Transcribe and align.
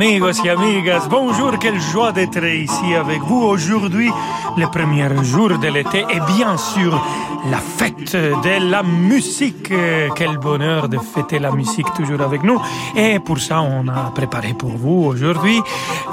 Amigos 0.00 0.44
et 0.44 0.50
amigas, 0.50 1.08
bonjour, 1.10 1.58
quelle 1.58 1.80
joie 1.80 2.12
d'être 2.12 2.44
ici 2.44 2.94
avec 2.94 3.20
vous 3.20 3.40
aujourd'hui, 3.40 4.08
le 4.56 4.66
premier 4.70 5.08
jour 5.24 5.58
de 5.58 5.66
l'été 5.66 6.04
et 6.08 6.20
bien 6.36 6.56
sûr 6.56 7.04
la 7.50 7.58
fête 7.58 8.12
de 8.14 8.70
la 8.70 8.84
musique. 8.84 9.72
Quel 10.14 10.38
bonheur 10.38 10.88
de 10.88 10.98
fêter 10.98 11.40
la 11.40 11.50
musique 11.50 11.92
toujours 11.94 12.20
avec 12.20 12.44
nous. 12.44 12.62
Et 12.94 13.18
pour 13.18 13.40
ça, 13.40 13.60
on 13.60 13.88
a 13.88 14.12
préparé 14.14 14.54
pour 14.54 14.70
vous 14.70 15.02
aujourd'hui 15.04 15.60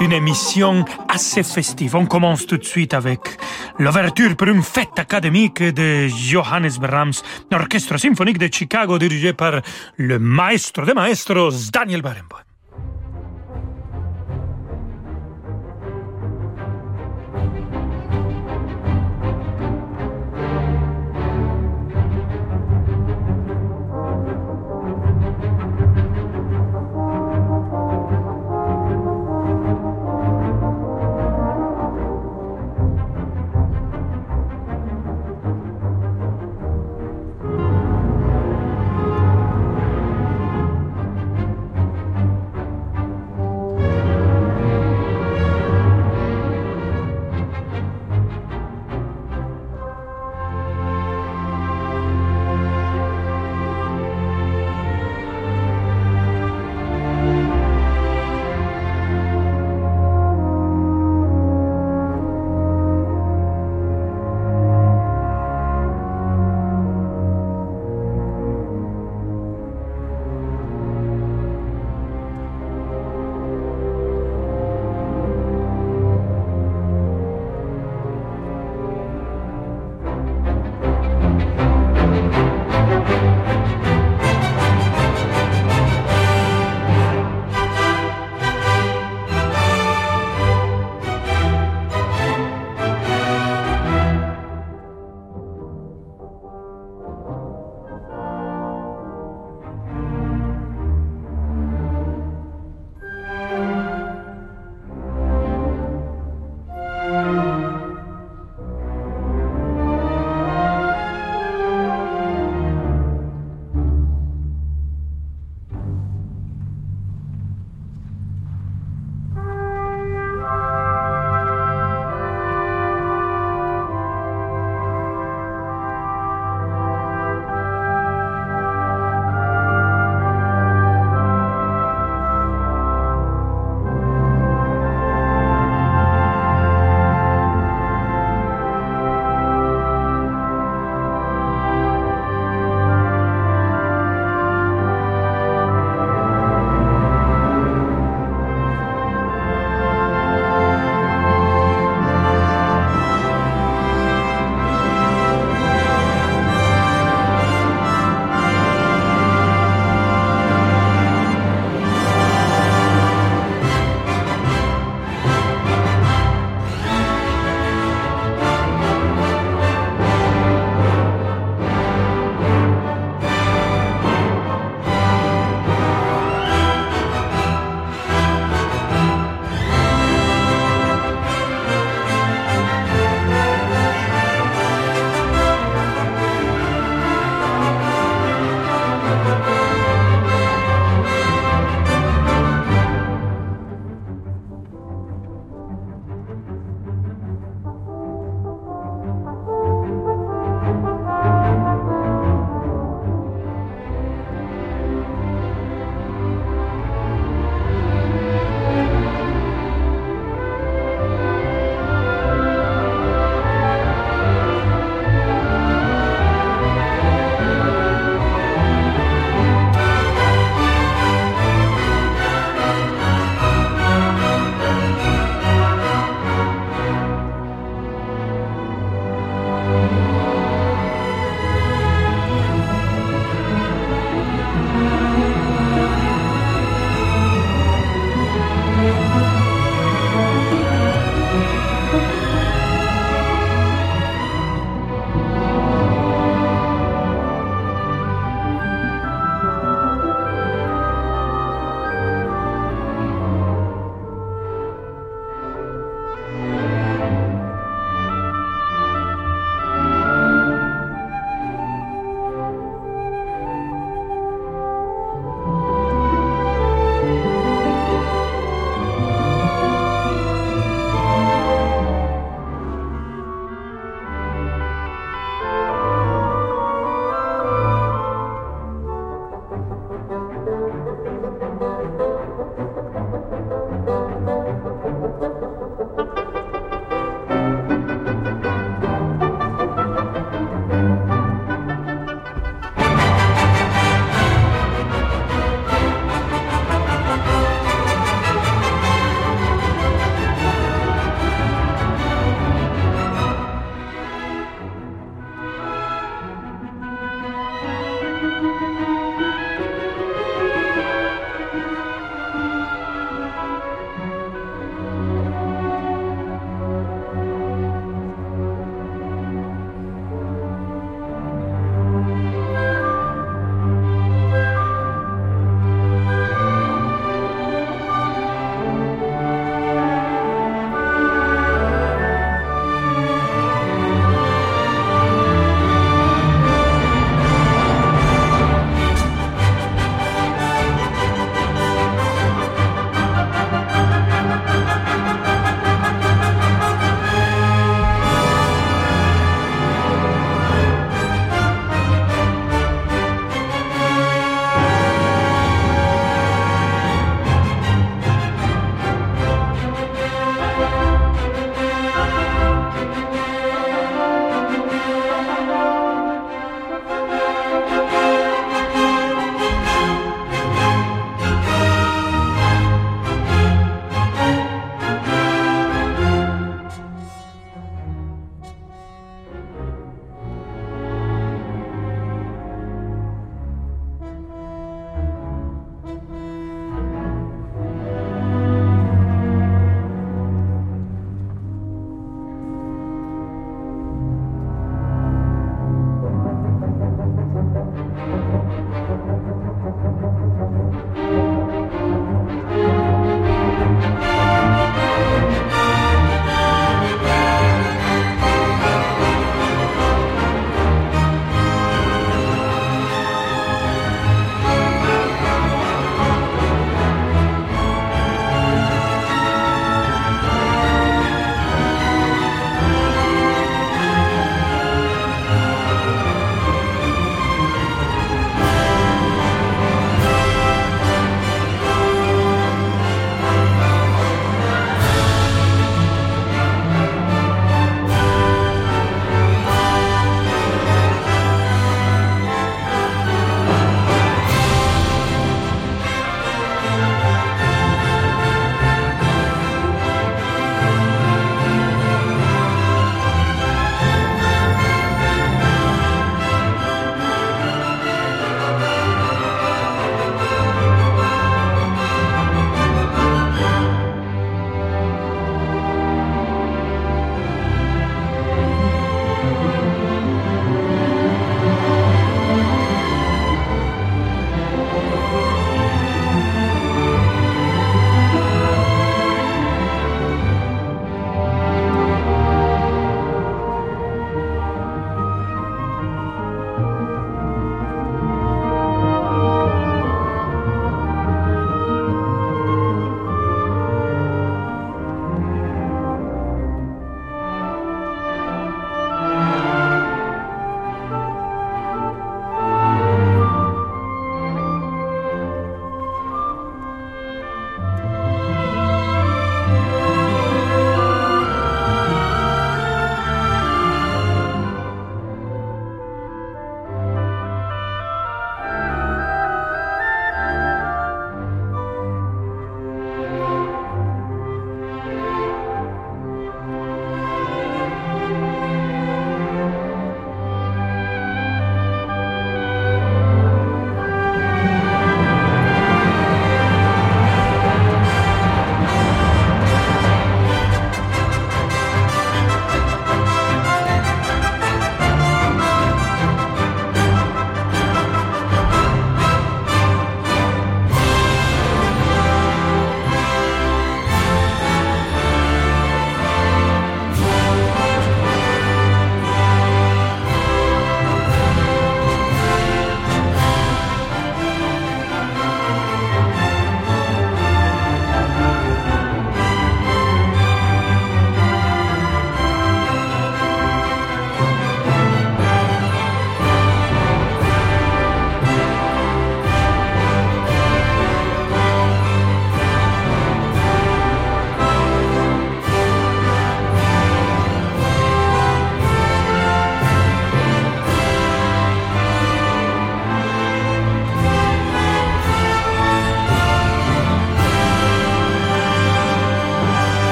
une 0.00 0.12
émission 0.12 0.84
assez 1.08 1.44
festive. 1.44 1.94
On 1.94 2.06
commence 2.06 2.44
tout 2.44 2.58
de 2.58 2.64
suite 2.64 2.92
avec 2.92 3.20
l'ouverture 3.78 4.34
pour 4.34 4.48
une 4.48 4.64
fête 4.64 4.98
académique 4.98 5.62
de 5.62 6.08
Johannes 6.08 6.76
Brahms, 6.80 7.22
l'orchestre 7.52 7.96
symphonique 7.98 8.38
de 8.38 8.52
Chicago 8.52 8.98
dirigé 8.98 9.32
par 9.32 9.60
le 9.96 10.18
maestro 10.18 10.84
de 10.84 10.92
maestros 10.92 11.70
Daniel 11.70 12.02
Barenboim. 12.02 12.45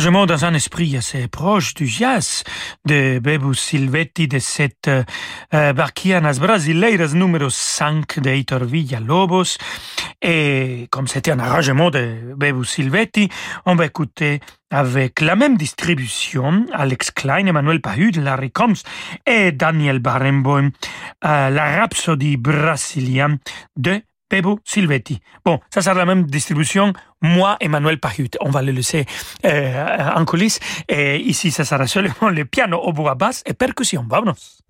Un 0.00 0.02
arrangement 0.04 0.24
dans 0.24 0.46
un 0.46 0.54
esprit 0.54 0.96
assez 0.96 1.28
proche 1.28 1.74
du 1.74 1.86
jazz 1.86 2.42
de 2.86 3.18
Bebu 3.18 3.54
Silvetti 3.54 4.28
de 4.28 4.38
cette 4.38 4.88
euh, 4.88 5.72
Barquianas 5.74 6.38
Brasileiras 6.40 7.12
numéro 7.12 7.50
5 7.50 8.18
de 8.20 8.30
Heitor 8.30 8.64
Villa-Lobos. 8.64 9.58
Et 10.22 10.88
comme 10.90 11.06
c'était 11.06 11.32
un 11.32 11.38
arrangement 11.38 11.90
de 11.90 12.34
Bebu 12.34 12.64
Silvetti, 12.64 13.28
on 13.66 13.74
va 13.74 13.84
écouter 13.84 14.40
avec 14.70 15.20
la 15.20 15.36
même 15.36 15.58
distribution, 15.58 16.64
Alex 16.72 17.10
Klein, 17.10 17.44
Emmanuel 17.44 17.82
Pahud, 17.82 18.16
Larry 18.16 18.52
Combs 18.52 18.82
et 19.26 19.52
Daniel 19.52 19.98
Barenboim, 19.98 20.70
euh, 21.26 21.50
la 21.50 21.78
rhapsodie 21.78 22.38
brésilienne 22.38 23.38
de 23.76 24.00
Pebo 24.30 24.60
Silvetti. 24.64 25.20
Bon, 25.44 25.60
ça 25.68 25.82
sera 25.82 25.94
la 25.94 26.06
même 26.06 26.24
distribution. 26.24 26.94
Moi, 27.20 27.58
Emmanuel 27.60 28.00
Pahut, 28.00 28.30
on 28.40 28.48
va 28.48 28.62
le 28.62 28.72
laisser 28.72 29.04
euh, 29.44 30.10
en 30.14 30.24
coulisses. 30.24 30.60
Et 30.88 31.18
ici, 31.18 31.50
ça 31.50 31.66
sera 31.66 31.86
seulement 31.86 32.30
le 32.30 32.46
piano, 32.46 32.78
au 32.78 32.94
bois 32.94 33.14
basse 33.14 33.42
et 33.44 33.52
percussion. 33.52 34.06
Vámonos. 34.08 34.62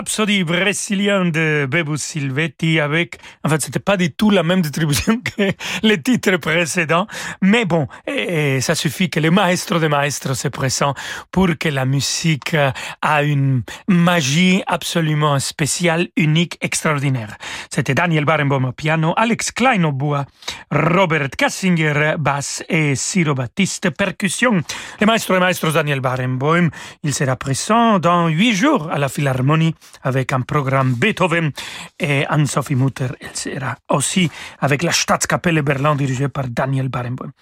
Rhapsody 0.00 0.44
brésilien 0.44 1.26
de 1.26 1.66
Bebu 1.70 1.98
Silvetti 1.98 2.80
avec, 2.80 3.18
en 3.44 3.50
fait, 3.50 3.60
c'était 3.60 3.80
pas 3.80 3.98
du 3.98 4.10
tout 4.10 4.30
la 4.30 4.42
même 4.42 4.62
distribution 4.62 5.20
que 5.36 5.52
les 5.82 6.00
titres 6.00 6.38
précédents, 6.38 7.06
mais 7.42 7.66
bon, 7.66 7.86
et, 8.30 8.60
ça 8.60 8.74
suffit 8.74 9.10
que 9.10 9.20
le 9.20 9.30
maestro 9.30 9.78
de 9.78 9.88
maestros 9.88 10.38
se 10.38 10.48
présent 10.48 10.94
pour 11.30 11.48
que 11.58 11.68
la 11.68 11.84
musique 11.84 12.56
a 13.02 13.22
une 13.22 13.62
magie 13.88 14.62
absolument 14.66 15.38
spéciale, 15.38 16.08
unique, 16.16 16.56
extraordinaire. 16.60 17.36
C'était 17.70 17.94
Daniel 17.94 18.24
Barenboim 18.24 18.64
au 18.64 18.72
piano, 18.72 19.14
Alex 19.16 19.50
Klein 19.52 19.82
au 19.84 19.92
bois, 19.92 20.26
Robert 20.70 21.30
Kassinger 21.36 22.14
basse 22.18 22.62
et 22.68 22.94
Ciro 22.94 23.34
Battiste 23.34 23.90
percussion. 23.90 24.62
Le 25.00 25.06
maestro 25.06 25.34
de 25.34 25.40
maestros 25.40 25.74
Daniel 25.74 26.00
Barenboim, 26.00 26.68
il 27.02 27.14
sera 27.14 27.36
présent 27.36 27.98
dans 27.98 28.28
huit 28.28 28.54
jours 28.54 28.90
à 28.90 28.98
la 28.98 29.08
Philharmonie 29.08 29.74
avec 30.02 30.32
un 30.32 30.42
programme 30.42 30.94
Beethoven 30.94 31.50
et 31.98 32.26
Anne-Sophie 32.26 32.74
Mutter, 32.74 33.08
elle 33.20 33.36
sera 33.36 33.76
aussi 33.88 34.30
avec 34.60 34.82
la 34.82 34.92
Staatskapelle 34.92 35.62
Berlin 35.62 35.96
dirigée 35.96 36.28
par 36.28 36.44
Daniel 36.48 36.88
Barenboim. 36.88 37.32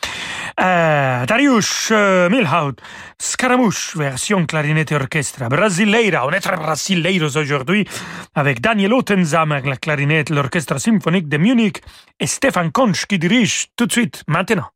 Euh, 0.61 0.78
Darius 1.27 1.91
euh, 1.91 2.29
Milhaud, 2.31 2.77
Scaramouche, 3.21 3.97
version 3.97 4.47
clarinette 4.47 4.93
et 4.93 4.95
orchestre, 4.95 5.49
Brasileira, 5.49 6.27
on 6.27 6.31
est 6.31 6.41
très 6.41 6.57
brasileiros 6.57 7.37
aujourd'hui, 7.37 7.87
avec 8.35 8.61
Daniel 8.61 8.93
Ottenzamer, 8.93 9.61
la 9.65 9.77
clarinette, 9.77 10.31
l'orchestre 10.31 10.79
symphonique 10.79 11.29
de 11.29 11.37
Munich, 11.37 11.83
et 12.21 12.27
Stefan 12.27 12.71
Konch 12.71 13.07
qui 13.07 13.19
dirige 13.19 13.67
tout 13.77 13.87
de 13.87 13.93
suite, 13.93 14.23
maintenant. 14.29 14.71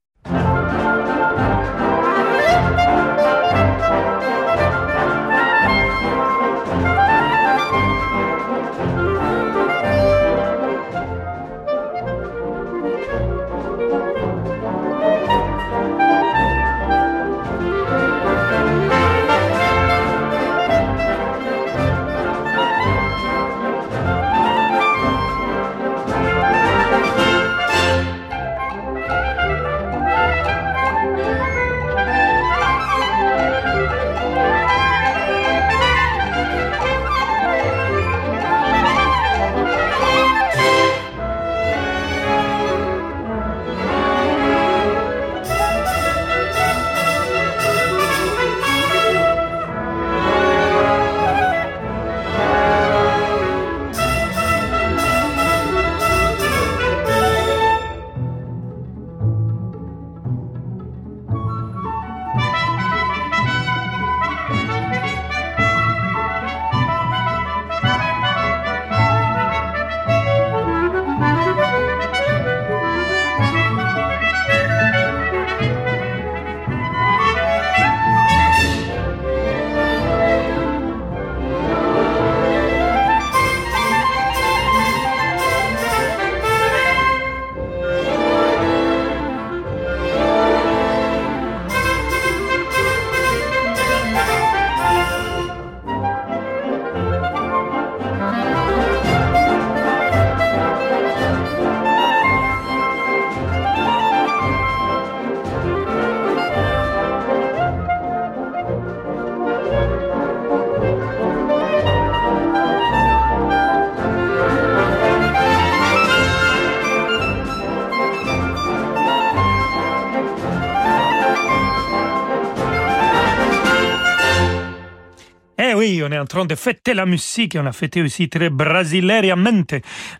Train 126.33 126.47
de 126.47 126.55
fêter 126.55 126.95
la 126.95 127.05
musique 127.05 127.59
on 127.61 127.67
a 127.67 127.73
fêté 127.73 128.01
aussi 128.01 128.31
très 128.31 128.49
brasilièrement 128.49 129.65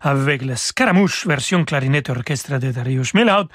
avec 0.01 0.43
la 0.43 0.55
Scaramouche 0.55 1.25
version 1.25 1.65
clarinette 1.65 2.11
orchestre 2.11 2.59
de 2.59 2.71
Dario 2.71 3.03
Schmelhaut. 3.03 3.47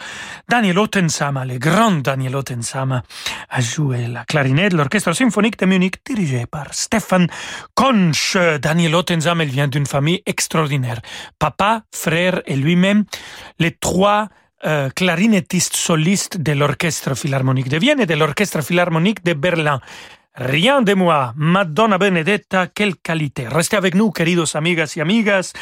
Daniel 0.48 0.76
Ottensama, 0.80 1.44
le 1.44 1.58
grand 1.58 2.02
Daniel 2.02 2.34
Ottensama, 2.34 3.04
a 3.48 3.60
joué 3.60 4.08
la 4.08 4.24
clarinette, 4.24 4.72
l'orchestre 4.72 5.12
symphonique 5.12 5.56
de 5.56 5.66
Munich 5.66 5.98
dirigé 6.04 6.46
par 6.46 6.74
Stefan 6.74 7.28
Konch. 7.74 8.36
Daniel 8.60 8.96
Ottensama, 8.96 9.44
il 9.44 9.50
vient 9.50 9.68
d'une 9.68 9.86
famille 9.86 10.20
extraordinaire. 10.26 11.00
Papa, 11.38 11.82
frère 11.94 12.42
et 12.46 12.56
lui-même, 12.56 13.04
les 13.60 13.70
trois 13.70 14.28
euh, 14.66 14.90
clarinettiste 14.90 15.76
soliste 15.76 16.38
de 16.38 16.50
l'Orchestre 16.50 17.16
Philharmonique 17.16 17.68
de 17.68 17.78
Vienne 17.78 18.00
et 18.00 18.06
de 18.06 18.14
l'Orchestre 18.14 18.64
Philharmonique 18.64 19.24
de 19.24 19.34
Berlin. 19.34 19.80
Rien 20.38 20.82
de 20.82 20.94
moi, 20.94 21.32
Madonna 21.36 21.98
Benedetta, 21.98 22.68
quelle 22.68 22.94
qualité. 22.94 23.48
Restez 23.48 23.76
avec 23.76 23.96
nous, 23.96 24.12
queridos 24.12 24.56
amigas 24.56 24.94
y 24.96 25.00
amigas. 25.00 25.52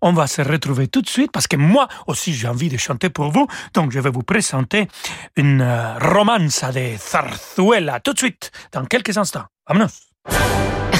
On 0.00 0.14
va 0.14 0.26
se 0.26 0.40
retrouver 0.40 0.88
tout 0.88 1.02
de 1.02 1.08
suite 1.08 1.30
parce 1.30 1.46
que 1.46 1.56
moi 1.56 1.86
aussi 2.06 2.32
j'ai 2.32 2.48
envie 2.48 2.70
de 2.70 2.78
chanter 2.78 3.10
pour 3.10 3.30
vous. 3.30 3.46
Donc 3.74 3.92
je 3.92 4.00
vais 4.00 4.10
vous 4.10 4.22
présenter 4.22 4.88
une 5.36 5.60
euh, 5.60 5.98
romance 5.98 6.64
de 6.64 6.96
Zarzuela 6.96 8.00
tout 8.00 8.14
de 8.14 8.18
suite, 8.18 8.50
dans 8.72 8.86
quelques 8.86 9.18
instants. 9.18 9.44
Vámonos. 9.68 10.00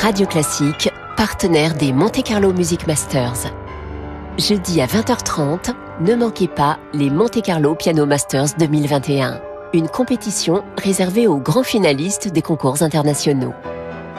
Radio 0.03 0.27
Classique, 0.27 0.91
partenaire 1.17 1.75
des 1.75 1.93
Monte 1.95 2.23
Carlo 2.23 2.53
Music 2.53 2.87
Masters. 2.87 3.51
Jeudi 4.39 4.83
à 4.83 4.87
20h30, 4.87 5.75
ne 6.01 6.15
manquez 6.15 6.49
pas 6.49 6.79
les 6.93 7.09
Monte 7.09 7.41
Carlo 7.43 7.75
Piano 7.75 8.05
Masters 8.05 8.55
2021, 8.59 9.41
une 9.73 9.89
compétition 9.89 10.65
réservée 10.77 11.27
aux 11.27 11.39
grands 11.39 11.63
finalistes 11.63 12.29
des 12.29 12.43
concours 12.43 12.83
internationaux. 12.83 13.55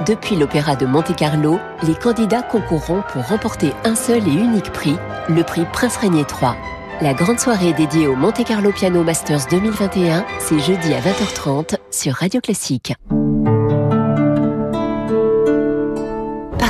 Depuis 0.05 0.35
l'Opéra 0.35 0.75
de 0.75 0.85
Monte 0.85 1.15
Carlo, 1.15 1.59
les 1.83 1.95
candidats 1.95 2.41
concourront 2.41 3.03
pour 3.09 3.27
remporter 3.27 3.71
un 3.83 3.95
seul 3.95 4.27
et 4.27 4.33
unique 4.33 4.71
prix, 4.71 4.95
le 5.29 5.43
prix 5.43 5.65
Prince 5.71 5.97
Régnier 5.97 6.25
III. 6.41 6.53
La 7.01 7.13
grande 7.13 7.39
soirée 7.39 7.73
dédiée 7.73 8.07
au 8.07 8.15
Monte 8.15 8.43
Carlo 8.43 8.71
Piano 8.71 9.03
Masters 9.03 9.47
2021, 9.49 10.25
c'est 10.39 10.59
jeudi 10.59 10.93
à 10.93 10.99
20h30 10.99 11.77
sur 11.91 12.13
Radio 12.13 12.41
Classique. 12.41 12.93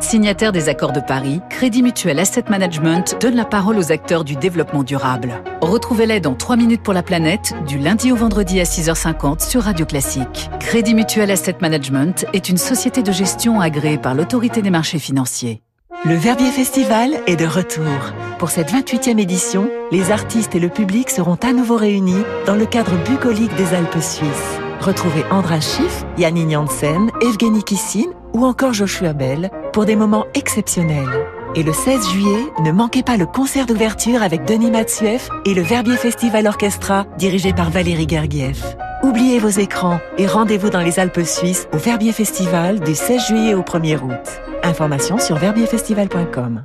Signataire 0.00 0.52
des 0.52 0.68
accords 0.68 0.92
de 0.92 1.00
Paris, 1.00 1.40
Crédit 1.48 1.82
Mutuel 1.82 2.18
Asset 2.18 2.44
Management 2.50 3.16
donne 3.20 3.34
la 3.34 3.44
parole 3.44 3.78
aux 3.78 3.92
acteurs 3.92 4.24
du 4.24 4.36
développement 4.36 4.82
durable. 4.82 5.42
Retrouvez-les 5.60 6.20
dans 6.20 6.34
3 6.34 6.56
minutes 6.56 6.82
pour 6.82 6.92
la 6.92 7.02
planète, 7.02 7.54
du 7.66 7.78
lundi 7.78 8.12
au 8.12 8.16
vendredi 8.16 8.60
à 8.60 8.64
6h50 8.64 9.48
sur 9.48 9.62
Radio 9.62 9.86
Classique. 9.86 10.50
Crédit 10.60 10.94
Mutuel 10.94 11.30
Asset 11.30 11.56
Management 11.60 12.26
est 12.32 12.48
une 12.48 12.58
société 12.58 13.02
de 13.02 13.12
gestion 13.12 13.60
agréée 13.60 13.98
par 13.98 14.14
l'autorité 14.14 14.62
des 14.62 14.70
marchés 14.70 14.98
financiers. 14.98 15.62
Le 16.04 16.16
Verbier 16.16 16.50
Festival 16.50 17.12
est 17.26 17.36
de 17.36 17.46
retour. 17.46 17.84
Pour 18.38 18.50
cette 18.50 18.70
28e 18.70 19.18
édition, 19.18 19.70
les 19.90 20.10
artistes 20.10 20.54
et 20.54 20.60
le 20.60 20.68
public 20.68 21.08
seront 21.08 21.38
à 21.42 21.52
nouveau 21.52 21.76
réunis 21.76 22.24
dans 22.46 22.56
le 22.56 22.66
cadre 22.66 22.92
bucolique 23.08 23.54
des 23.56 23.74
Alpes 23.74 24.02
suisses. 24.02 24.60
Retrouvez 24.80 25.24
Andras 25.30 25.60
Schiff, 25.60 26.04
Yannick 26.18 26.50
Janssen, 26.50 27.10
Evgeny 27.22 27.62
Kissine 27.62 28.12
ou 28.34 28.44
encore 28.44 28.74
Joshua 28.74 29.14
Bell 29.14 29.50
pour 29.74 29.84
des 29.84 29.96
moments 29.96 30.26
exceptionnels. 30.34 31.26
Et 31.56 31.64
le 31.64 31.72
16 31.72 32.08
juillet, 32.08 32.46
ne 32.62 32.70
manquez 32.70 33.02
pas 33.02 33.16
le 33.16 33.26
concert 33.26 33.66
d'ouverture 33.66 34.22
avec 34.22 34.44
Denis 34.44 34.70
Matsuev 34.70 35.28
et 35.44 35.52
le 35.52 35.62
Verbier 35.62 35.96
Festival 35.96 36.46
Orchestra 36.46 37.06
dirigé 37.18 37.52
par 37.52 37.70
Valérie 37.70 38.08
Gergiev. 38.08 38.64
Oubliez 39.02 39.40
vos 39.40 39.48
écrans 39.48 39.98
et 40.16 40.28
rendez-vous 40.28 40.70
dans 40.70 40.80
les 40.80 41.00
Alpes 41.00 41.24
suisses 41.24 41.66
au 41.72 41.78
Verbier 41.78 42.12
Festival 42.12 42.80
du 42.80 42.94
16 42.94 43.26
juillet 43.26 43.54
au 43.54 43.62
1er 43.62 44.00
août. 44.00 44.40
Informations 44.62 45.18
sur 45.18 45.36
verbierfestival.com. 45.36 46.62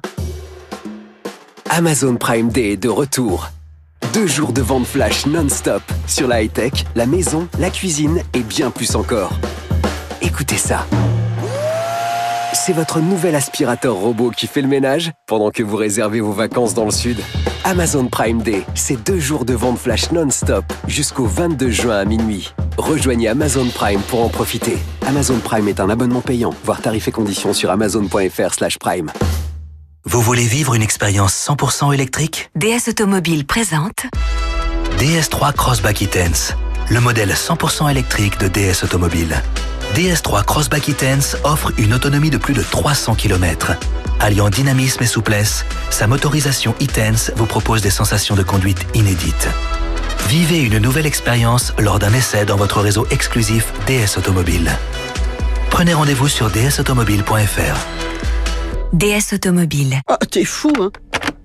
Amazon 1.71 2.15
Prime 2.15 2.49
Day 2.49 2.73
est 2.73 2.77
de 2.77 2.89
retour. 2.89 3.49
Deux 4.13 4.27
jours 4.27 4.53
de 4.53 4.61
vente 4.61 4.85
flash 4.85 5.25
non-stop 5.25 5.81
sur 6.05 6.27
la 6.27 6.43
high-tech, 6.43 6.85
la 6.95 7.07
maison, 7.07 7.47
la 7.57 7.71
cuisine 7.71 8.21
et 8.35 8.41
bien 8.41 8.69
plus 8.69 8.95
encore. 8.95 9.33
Écoutez 10.21 10.57
ça. 10.57 10.85
C'est 12.53 12.73
votre 12.73 12.99
nouvel 12.99 13.35
aspirateur 13.35 13.95
robot 13.95 14.31
qui 14.31 14.47
fait 14.47 14.61
le 14.61 14.67
ménage 14.67 15.11
pendant 15.27 15.51
que 15.51 15.61
vous 15.61 15.75
réservez 15.75 16.19
vos 16.19 16.31
vacances 16.31 16.73
dans 16.73 16.85
le 16.85 16.91
sud. 16.91 17.19
Amazon 17.63 18.07
Prime 18.07 18.41
Day, 18.41 18.65
c'est 18.73 19.01
deux 19.03 19.19
jours 19.19 19.45
de 19.45 19.53
vente 19.53 19.77
flash 19.77 20.11
non-stop 20.11 20.65
jusqu'au 20.87 21.25
22 21.25 21.69
juin 21.69 21.97
à 21.97 22.05
minuit. 22.05 22.53
Rejoignez 22.77 23.27
Amazon 23.27 23.67
Prime 23.67 24.01
pour 24.01 24.23
en 24.23 24.29
profiter. 24.29 24.77
Amazon 25.05 25.37
Prime 25.39 25.67
est 25.67 25.79
un 25.79 25.89
abonnement 25.89 26.21
payant. 26.21 26.53
Voir 26.63 26.81
tarifs 26.81 27.07
et 27.07 27.11
conditions 27.11 27.53
sur 27.53 27.69
amazon.fr/prime. 27.69 29.11
Vous 30.05 30.21
voulez 30.21 30.45
vivre 30.45 30.73
une 30.73 30.81
expérience 30.81 31.33
100% 31.47 31.93
électrique? 31.93 32.49
DS 32.55 32.89
Automobile 32.89 33.45
présente 33.45 34.05
DS3 34.97 35.53
Crossback 35.53 36.01
E-Tense, 36.03 36.55
le 36.89 36.99
modèle 36.99 37.31
100% 37.31 37.91
électrique 37.91 38.39
de 38.39 38.47
DS 38.47 38.83
Automobile. 38.83 39.41
DS3 39.95 40.43
Crossback 40.43 40.89
E-Tense 40.89 41.37
offre 41.43 41.71
une 41.77 41.93
autonomie 41.93 42.29
de 42.29 42.37
plus 42.37 42.53
de 42.53 42.61
300 42.61 43.15
km. 43.15 43.73
Alliant 44.19 44.49
dynamisme 44.49 45.03
et 45.03 45.07
souplesse, 45.07 45.65
sa 45.89 46.07
motorisation 46.07 46.75
E-Tense 46.81 47.31
vous 47.35 47.45
propose 47.45 47.81
des 47.81 47.89
sensations 47.89 48.35
de 48.35 48.43
conduite 48.43 48.85
inédites. 48.93 49.49
Vivez 50.27 50.61
une 50.61 50.77
nouvelle 50.77 51.05
expérience 51.05 51.73
lors 51.79 51.97
d'un 51.97 52.13
essai 52.13 52.45
dans 52.45 52.57
votre 52.57 52.81
réseau 52.81 53.07
exclusif 53.09 53.73
DS 53.87 54.17
Automobile. 54.17 54.71
Prenez 55.69 55.93
rendez-vous 55.93 56.27
sur 56.27 56.49
dsautomobile.fr. 56.49 57.77
DS 58.93 59.33
Automobile. 59.33 60.01
Ah, 60.07 60.17
t'es 60.29 60.45
fou, 60.45 60.71
hein 60.79 60.91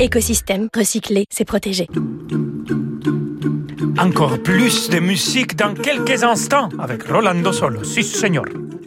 Écosystème, 0.00 0.68
recycler, 0.76 1.26
c'est 1.30 1.44
protéger. 1.44 1.86
Encore 3.98 4.38
plus 4.42 4.90
de 4.90 4.98
musique 4.98 5.56
dans 5.56 5.74
quelques 5.74 6.24
instants 6.24 6.68
avec 6.78 7.04
Rolando 7.04 7.52
Solo. 7.52 7.84
Si, 7.84 8.02
señor. 8.02 8.44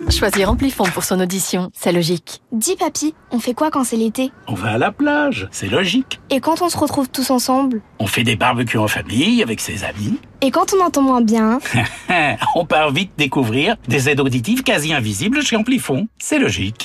Choisir 0.10 0.52
Amplifon 0.52 0.84
pour 0.84 1.04
son 1.04 1.20
audition, 1.20 1.72
c'est 1.74 1.91
logique. 1.91 2.41
Dis 2.52 2.76
papy, 2.76 3.15
on 3.32 3.39
fait 3.39 3.54
quoi 3.56 3.72
quand 3.72 3.84
c'est 3.84 3.96
l'été? 3.96 4.32
On 4.48 4.54
va 4.54 4.72
à 4.74 4.78
la 4.78 4.91
plage, 4.91 5.48
c'est 5.52 5.68
logique. 5.68 6.20
Et 6.30 6.39
quand 6.39 6.62
on 6.62 6.70
se 6.70 6.78
retrouve 6.78 7.10
tous 7.10 7.32
ensemble? 7.32 7.82
On 8.00 8.06
fait 8.06 8.24
des 8.24 8.36
barbecues 8.36 8.78
en 8.78 8.88
famille 8.88 9.41
avec 9.41 9.62
ses 9.62 9.84
amis. 9.84 10.20
Et 10.41 10.52
quand 10.52 10.74
on 10.78 10.84
entend 10.84 11.02
moins 11.02 11.22
bien? 11.22 11.60
On 12.56 12.65
part 12.65 12.91
vite 12.91 13.12
découvrir 13.18 13.78
des 13.88 14.10
aides 14.10 14.20
auditives 14.20 14.62
quasi 14.63 14.94
invisibles 14.94 15.41
chez 15.41 15.56
Amplifon. 15.56 16.08
C'est 16.20 16.38
logique. 16.38 16.85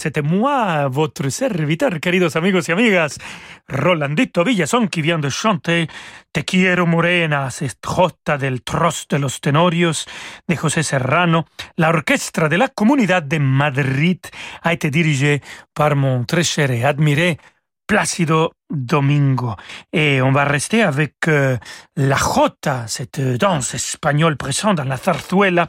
C'était 0.00 0.22
moi, 0.22 0.88
votre 0.88 1.28
serviteur, 1.28 2.00
queridos 2.00 2.36
amigos 2.36 2.68
y 2.68 2.72
amigas, 2.72 3.18
Rolandito 3.68 4.42
Villazón, 4.42 4.88
qui 4.88 5.02
vient 5.02 5.18
de 5.20 5.28
chanter 5.28 5.88
Te 6.32 6.44
quiero 6.44 6.86
morena, 6.86 7.48
jota 7.84 8.38
del 8.38 8.62
Tros 8.62 9.06
de 9.08 9.18
los 9.18 9.40
Tenorios 9.40 10.06
de 10.48 10.56
José 10.56 10.82
Serrano. 10.82 11.44
La 11.76 11.90
orchestra 11.90 12.48
de 12.48 12.56
la 12.56 12.68
Comunidad 12.68 13.22
de 13.22 13.38
Madrid 13.38 14.20
a 14.62 14.72
été 14.72 14.90
dirigée 14.90 15.42
par 15.74 15.94
mon 15.94 16.24
très 16.24 16.44
cher 16.44 16.70
et 16.70 16.84
admiré 16.84 17.38
Plácido 17.86 18.52
Domingo. 18.70 19.54
Et 19.92 20.22
on 20.22 20.32
va 20.32 20.44
rester 20.44 20.82
avec 20.82 21.28
euh, 21.28 21.56
la 21.96 22.16
jota, 22.16 22.84
cette 22.86 23.20
danse 23.20 23.74
espagnole 23.74 24.36
présente 24.36 24.76
dans 24.76 24.84
la 24.84 24.96
zarzuela. 24.96 25.68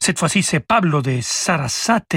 Cette 0.00 0.18
fois-ci, 0.18 0.42
c'est 0.42 0.60
Pablo 0.60 1.02
de 1.02 1.18
Sarasate 1.20 2.16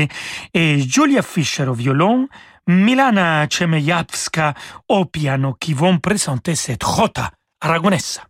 et 0.53 0.79
Julia 0.79 1.21
Fischer 1.21 1.67
au 1.67 1.73
violon, 1.73 2.27
Milana 2.67 3.47
Chemeyavska 3.49 4.53
au 4.89 5.05
piano 5.05 5.55
qui 5.59 5.73
vont 5.73 5.99
présenter 5.99 6.55
cette 6.55 6.83
jota 6.83 7.31
aragonesa. 7.61 8.23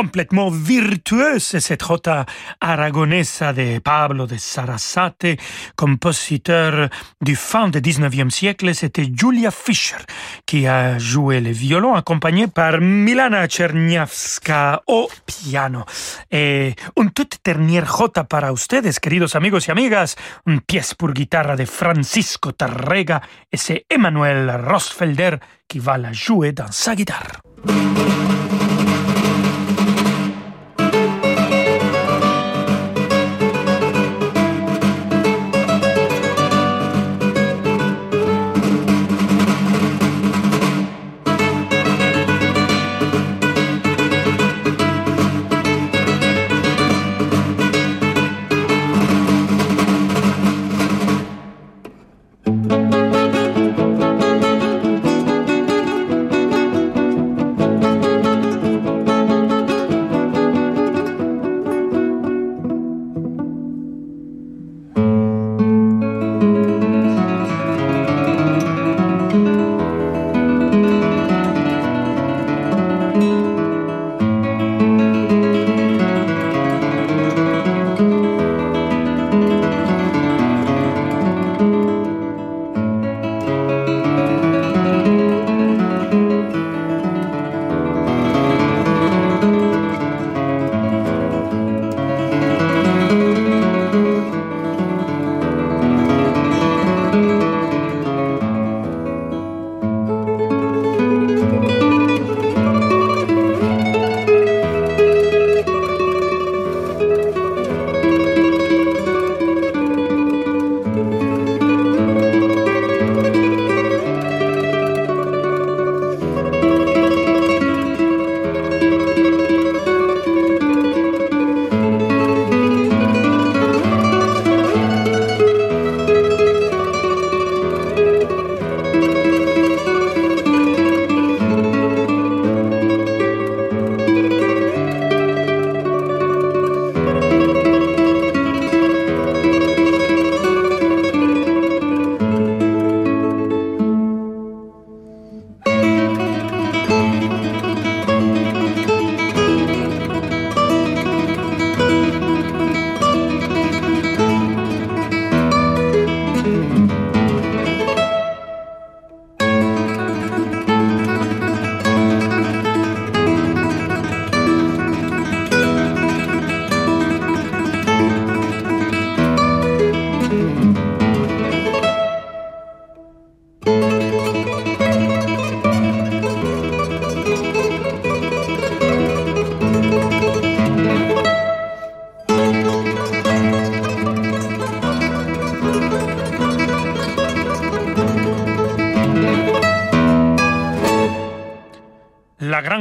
complètement 0.00 0.48
virtueuse, 0.48 1.58
cette 1.58 1.84
jota 1.84 2.24
aragonesa 2.58 3.52
de 3.52 3.80
Pablo 3.80 4.26
de 4.26 4.38
Sarasate, 4.38 5.36
compositeur 5.76 6.88
du 7.20 7.36
fin 7.36 7.68
du 7.68 7.80
19e 7.82 8.30
siècle. 8.30 8.74
C'était 8.74 9.06
Julia 9.14 9.50
Fischer 9.50 9.98
qui 10.46 10.66
a 10.66 10.96
joué 10.96 11.40
le 11.40 11.50
violon, 11.50 11.94
accompagné 11.94 12.46
par 12.46 12.80
Milana 12.80 13.46
Czerniawska 13.46 14.84
au 14.86 15.10
piano. 15.26 15.84
Et 16.30 16.74
une 16.96 17.10
toute 17.10 17.36
dernière 17.44 17.84
jota 17.84 18.24
para 18.24 18.52
ustedes, 18.52 18.98
queridos 19.00 19.36
amigos 19.36 19.68
y 19.68 19.70
amigas, 19.70 20.16
une 20.46 20.62
pièce 20.62 20.94
pour 20.94 21.12
guitare 21.12 21.56
de 21.56 21.66
Francisco 21.66 22.52
Tarrega, 22.52 23.20
et 23.52 23.58
c'est 23.58 23.84
Emmanuel 23.90 24.62
Rosfelder 24.66 25.36
qui 25.68 25.78
va 25.78 25.98
la 25.98 26.12
jouer 26.14 26.52
dans 26.52 26.72
sa 26.72 26.94
guitare. 26.94 27.42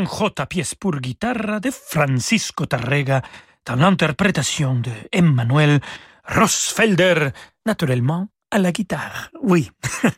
Jota 0.09 0.45
pièce 0.45 0.75
pour 0.75 0.99
guitare 0.99 1.61
de 1.61 1.71
Francisco 1.71 2.65
Tarrega 2.65 3.21
dans 3.65 3.75
l'interprétation 3.75 4.75
de 4.75 4.91
Emmanuel 5.11 5.79
Rosfelder, 6.27 7.29
naturellement 7.65 8.27
à 8.51 8.57
la 8.57 8.71
guitare. 8.71 9.29
Oui. 9.41 9.69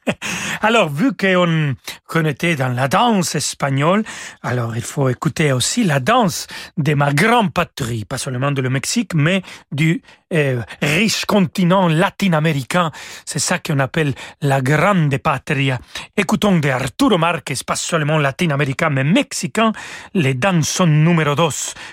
alors, 0.62 0.90
vu 0.90 1.14
qu'on 1.14 1.76
connaissait 2.06 2.56
dans 2.56 2.70
la 2.70 2.88
danse 2.88 3.36
espagnole, 3.36 4.04
alors 4.42 4.76
il 4.76 4.82
faut 4.82 5.10
écouter 5.10 5.52
aussi 5.52 5.84
la 5.84 6.00
danse 6.00 6.48
de 6.78 6.94
ma 6.94 7.14
grande 7.14 7.54
patrie, 7.54 8.06
pas 8.06 8.18
seulement 8.18 8.52
de 8.52 8.62
le 8.62 8.70
Mexique, 8.70 9.14
mais 9.14 9.42
du 9.72 10.02
euh, 10.34 10.62
riche 10.82 11.26
continent 11.26 11.90
latino-américain. 11.90 12.92
C'est 13.26 13.40
ça 13.40 13.60
qu'on 13.60 13.80
appelle 13.80 14.14
la 14.42 14.62
grande 14.62 15.18
patria. 15.18 15.78
Écoutons 16.16 16.60
de 16.60 16.70
Arturo 16.70 17.18
Márquez, 17.18 17.56
pas 17.66 17.76
seulement 17.76 18.18
latino-américain, 18.18 18.90
mais 18.90 19.04
mexicain, 19.04 19.74
les 20.14 20.36
danson 20.36 20.88
numéro 20.88 21.36
2 21.36 21.44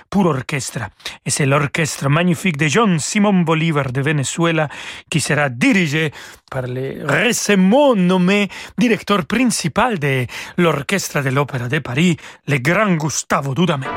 pour 0.08 0.26
orchestre. 0.26 0.80
Et 1.26 1.30
c'est 1.30 1.46
l'orchestre 1.46 2.08
magnifique 2.08 2.56
de 2.56 2.68
John 2.68 2.98
Simon 3.00 3.40
Bolivar 3.42 3.90
de 3.92 4.00
Venezuela 4.00 4.68
qui 5.10 5.20
sera 5.20 5.48
dirigé 5.48 6.12
par 6.50 6.62
le 6.66 7.04
récemment 7.04 7.94
nommé 7.94 8.48
directeur 8.76 9.24
principal 9.26 9.98
de 9.98 10.26
l'orchestre 10.56 11.22
de 11.22 11.30
l'Opéra 11.30 11.68
de 11.68 11.78
Paris, 11.78 12.16
le 12.46 12.58
grand 12.58 12.94
Gustavo 12.94 13.54
Dudamel. 13.54 13.88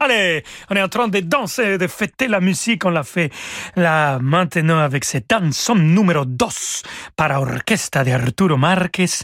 Allez, 0.00 0.42
on 0.70 0.76
est 0.76 0.82
en 0.82 0.88
train 0.88 1.08
de 1.08 1.20
danser, 1.20 1.78
de 1.78 1.86
fêter 1.86 2.28
la 2.28 2.40
musique. 2.40 2.84
On 2.84 2.90
l'a 2.90 3.02
fait 3.02 3.30
là 3.76 4.18
maintenant 4.20 4.78
avec 4.78 5.04
cette 5.04 5.28
danson 5.28 5.74
numéro 5.74 6.24
2 6.24 6.46
par 7.16 7.40
orchestre 7.40 8.04
de 8.04 8.10
Arturo 8.10 8.56
Marquez. 8.56 9.22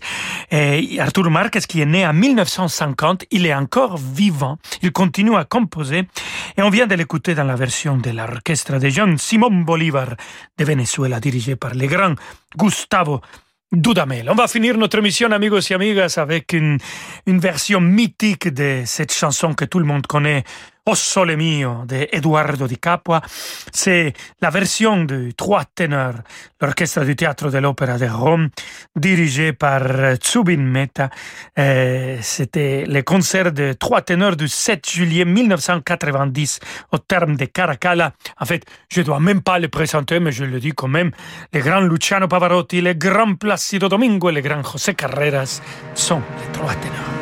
Et 0.51 1.01
Arturo 1.01 1.31
Marquez 1.31 1.61
qui 1.61 1.81
est 1.81 1.87
né 1.87 2.07
en 2.07 2.13
1950, 2.13 3.25
il 3.31 3.47
est 3.47 3.55
encore 3.55 3.97
vivant. 3.97 4.59
Il 4.83 4.93
continue 4.93 5.37
à 5.37 5.45
composer. 5.45 6.09
Et 6.57 6.63
on 6.63 6.71
vient 6.71 6.87
de 6.87 6.95
l'écouter 6.95 7.35
dans 7.35 7.45
la 7.45 7.57
version 7.57 7.97
de 7.97 8.11
l'orchestre 8.11 8.79
de 8.79 8.89
John 8.89 9.19
Simon 9.19 9.63
Bolivar 9.63 10.09
de 10.57 10.65
Venezuela, 10.65 11.21
dirigé 11.21 11.57
par 11.57 11.75
le 11.75 11.87
grand 11.87 12.15
Gustavo 12.57 13.21
Dudamel. 13.71 14.31
On 14.31 14.35
va 14.35 14.49
finir 14.49 14.79
notre 14.79 14.99
émission, 14.99 15.31
amigos 15.31 15.61
et 15.71 15.75
amigas, 15.75 16.15
avec 16.17 16.55
une, 16.55 16.79
une 17.27 17.39
version 17.39 17.81
mythique 17.81 18.49
de 18.49 18.83
cette 18.87 19.13
chanson 19.13 19.53
que 19.53 19.67
tout 19.67 19.79
le 19.79 19.85
monde 19.85 20.07
connaît, 20.07 20.45
O 20.91 20.95
Mio 21.37 21.85
de 21.87 22.09
Eduardo 22.13 22.67
Di 22.67 22.79
Capua. 22.79 23.21
C'est 23.71 24.15
la 24.41 24.49
version 24.49 25.05
de 25.05 25.33
trois 25.37 25.65
ténors, 25.67 26.15
l'orchestre 26.63 27.05
du 27.05 27.15
théâtre 27.15 27.51
de 27.51 27.59
l'Opéra 27.59 27.99
de 27.99 28.07
Rome, 28.07 28.49
dirigé 28.97 29.53
par 29.53 29.83
Zubin 30.25 30.57
Mehta. 30.57 31.11
Euh, 31.59 32.17
C'était 32.23 32.87
le 32.87 33.03
concert 33.03 33.53
de 33.53 33.75
trois 33.75 34.01
ténors 34.01 34.35
du 34.35 34.49
7 34.49 34.89
juillet 34.89 35.27
1990 35.27 36.61
au 36.93 36.99
terme 36.99 37.37
de 37.37 37.45
Caracalla. 37.45 38.15
En 38.41 38.47
fait, 38.47 38.65
je 38.89 39.03
dois 39.03 39.21
même 39.21 39.43
pas 39.43 39.59
le 39.59 39.69
présenter, 39.69 40.21
mais 40.21 40.33
je 40.33 40.45
le 40.45 40.59
dis 40.59 40.73
quand 40.73 40.89
même. 40.89 41.11
Les 41.53 41.61
grands 41.61 41.81
Luciano 41.81 42.29
Pavarotti, 42.29 42.81
les 42.81 42.95
grands 42.95 43.35
Placido 43.35 43.91
Domingo 43.91 44.31
et 44.31 44.33
les 44.33 44.43
grands 44.43 44.63
José 44.63 44.95
Carreras 44.95 45.61
sont 45.95 46.23
les 46.41 46.53
trois 46.53 46.75
ténors. 46.77 47.18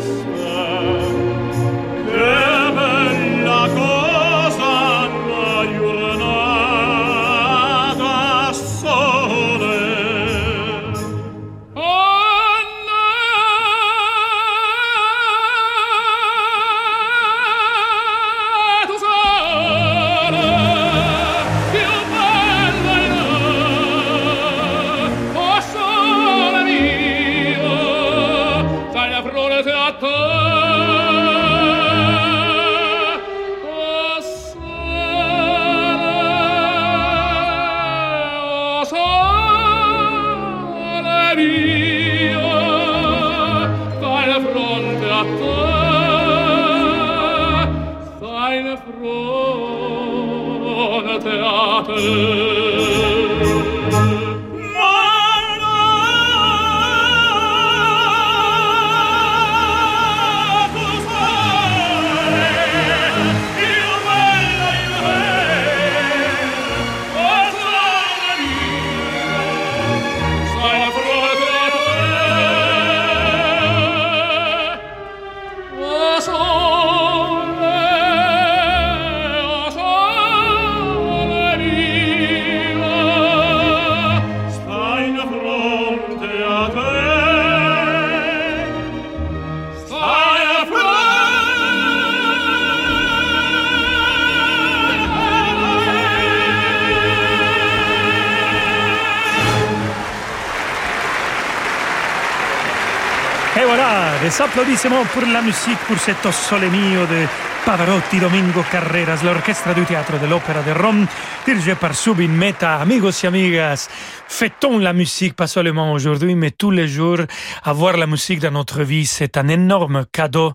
voilà, 104.31 104.37
des 104.37 104.43
applaudissements 104.43 105.05
pour 105.12 105.22
la 105.22 105.43
musique, 105.43 105.78
pour 105.87 105.99
cet 105.99 106.24
O 106.26 106.33
Sole 106.33 106.68
Mio 106.70 107.07
de 107.07 107.50
Pavarotti, 107.65 108.19
Domingo 108.19 108.65
Carreras, 108.71 109.23
l'orchestre 109.23 109.75
du 109.75 109.85
théâtre 109.85 110.19
de 110.19 110.27
l'Opéra 110.27 110.63
de 110.63 110.73
Rome, 110.73 111.07
dirigé 111.45 111.75
par 111.75 111.95
Subin 111.95 112.29
Meta. 112.29 112.77
Amigos 112.77 113.23
y 113.23 113.27
amigas, 113.27 113.89
fêtons 114.27 114.79
la 114.79 114.93
musique, 114.93 115.35
pas 115.35 115.47
seulement 115.47 115.93
aujourd'hui, 115.93 116.35
mais 116.35 116.51
tous 116.53 116.71
les 116.71 116.89
jours. 116.89 117.19
Avoir 117.63 117.97
la 117.97 118.07
musique 118.07 118.41
dans 118.41 118.51
notre 118.51 118.83
vie, 118.83 119.05
c'est 119.05 119.37
un 119.37 119.49
énorme 119.49 120.07
cadeau 120.11 120.53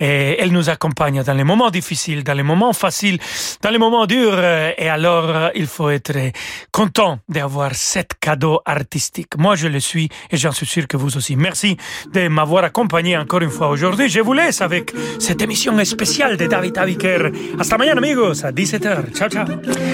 et 0.00 0.36
elle 0.40 0.52
nous 0.52 0.68
accompagne 0.68 1.22
dans 1.22 1.34
les 1.34 1.44
moments 1.44 1.70
difficiles, 1.70 2.24
dans 2.24 2.34
les 2.34 2.42
moments 2.42 2.72
faciles, 2.72 3.18
dans 3.62 3.70
les 3.70 3.78
moments 3.78 4.06
durs. 4.06 4.38
Et 4.76 4.88
alors, 4.88 5.50
il 5.54 5.66
faut 5.66 5.90
être 5.90 6.32
content 6.72 7.20
d'avoir 7.28 7.74
cet 7.74 8.18
cadeau 8.20 8.60
artistique. 8.64 9.38
Moi, 9.38 9.54
je 9.54 9.68
le 9.68 9.80
suis 9.80 10.08
et 10.30 10.36
j'en 10.36 10.52
suis 10.52 10.66
sûr 10.66 10.88
que 10.88 10.96
vous 10.96 11.16
aussi. 11.16 11.36
Merci 11.36 11.76
de 12.12 12.28
m'avoir 12.28 12.64
accompagné 12.64 13.16
encore 13.16 13.42
une 13.42 13.50
fois 13.50 13.68
aujourd'hui. 13.68 14.08
Je 14.08 14.20
vous 14.20 14.32
laisse 14.32 14.60
avec 14.60 14.92
cette 15.20 15.40
émission 15.40 15.82
spéciale 15.84 16.36
de 16.36 16.47
David 16.48 16.78
Aviker. 16.78 17.30
Hasta 17.58 17.76
mañana, 17.78 17.98
amigos, 18.00 18.44
à 18.44 18.50
17h. 18.52 19.12
Ciao, 19.14 19.28
ciao. 19.28 19.46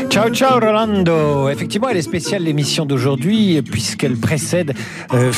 Ciao, 0.09 0.31
ciao, 0.31 0.61
Rolando. 0.61 1.49
Effectivement, 1.49 1.89
elle 1.89 1.97
est 1.99 2.03
spéciale 2.03 2.43
l'émission 2.45 2.87
d'aujourd'hui, 2.87 3.61
puisqu'elle 3.63 4.17
précède 4.17 4.75
euh, 5.13 5.33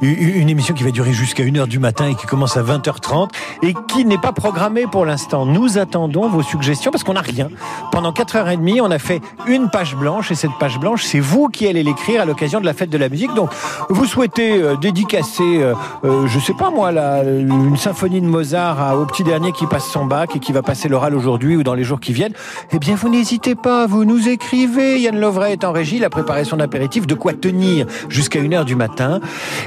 une 0.00 0.48
émission 0.48 0.74
qui 0.74 0.82
va 0.84 0.90
durer 0.90 1.12
jusqu'à 1.12 1.44
1h 1.44 1.66
du 1.68 1.78
matin 1.78 2.06
et 2.08 2.14
qui 2.14 2.26
commence 2.26 2.56
à 2.56 2.62
20h30 2.62 3.28
et 3.62 3.74
qui 3.88 4.04
n'est 4.04 4.18
pas 4.18 4.32
programmée 4.32 4.86
pour 4.90 5.04
l'instant. 5.04 5.44
Nous 5.46 5.78
attendons 5.78 6.28
vos 6.28 6.42
suggestions 6.42 6.90
parce 6.90 7.04
qu'on 7.04 7.14
n'a 7.14 7.20
rien. 7.20 7.48
Pendant 7.92 8.12
4h30, 8.12 8.80
on 8.80 8.90
a 8.90 8.98
fait 8.98 9.20
une 9.46 9.68
page 9.70 9.94
blanche 9.96 10.30
et 10.30 10.34
cette 10.34 10.56
page 10.58 10.78
blanche, 10.78 11.02
c'est 11.04 11.20
vous 11.20 11.48
qui 11.48 11.66
allez 11.68 11.82
l'écrire 11.82 12.22
à 12.22 12.24
l'occasion 12.24 12.60
de 12.60 12.66
la 12.66 12.72
fête 12.74 12.90
de 12.90 12.98
la 12.98 13.08
musique. 13.08 13.34
Donc, 13.34 13.50
vous 13.90 14.06
souhaitez 14.06 14.62
euh, 14.62 14.76
dédicacer, 14.76 15.42
euh, 15.42 15.74
euh, 16.04 16.26
je 16.26 16.38
sais 16.38 16.54
pas 16.54 16.70
moi, 16.70 16.92
la, 16.92 17.22
une 17.24 17.76
symphonie 17.76 18.20
de 18.20 18.26
Mozart 18.26 18.80
à- 18.80 18.96
au 18.96 19.04
petit 19.06 19.24
dernier 19.24 19.52
qui 19.52 19.66
passe 19.66 19.88
son 19.90 20.06
bac 20.06 20.34
et 20.36 20.38
qui 20.38 20.52
va 20.54 20.62
passer 20.62 20.88
l'oral 20.88 21.14
aujourd'hui 21.14 21.56
ou 21.56 21.62
dans 21.62 21.74
les 21.74 21.84
jours 21.84 22.00
qui 22.00 22.12
viennent, 22.12 22.32
eh 22.72 22.78
bien, 22.78 22.94
vous 22.94 23.10
n'hésitez 23.10 23.54
pas, 23.54 23.86
vous 23.86 24.04
nous 24.04 24.28
écrivez. 24.28 25.00
Yann 25.00 25.18
Lovray 25.18 25.52
est 25.52 25.64
en 25.64 25.72
régie, 25.72 25.96
il 25.96 26.04
a 26.04 26.10
préparé 26.10 26.44
de 26.44 27.14
quoi 27.14 27.32
tenir 27.32 27.86
jusqu'à 28.08 28.40
1h 28.40 28.64
du 28.64 28.76
matin. 28.76 29.20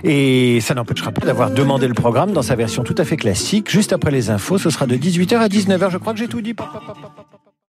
Et 0.03 0.59
ça 0.61 0.73
n'empêchera 0.73 1.11
pas 1.11 1.25
d'avoir 1.25 1.51
demandé 1.51 1.87
le 1.87 1.93
programme 1.93 2.31
dans 2.31 2.41
sa 2.41 2.55
version 2.55 2.83
tout 2.83 2.95
à 2.97 3.03
fait 3.03 3.17
classique. 3.17 3.69
Juste 3.69 3.93
après 3.93 4.11
les 4.11 4.29
infos, 4.29 4.57
ce 4.57 4.69
sera 4.69 4.85
de 4.85 4.95
18h 4.95 5.37
à 5.37 5.47
19h. 5.47 5.91
Je 5.91 5.97
crois 5.97 6.13
que 6.13 6.19
j'ai 6.19 6.27
tout 6.27 6.41
dit. 6.41 6.55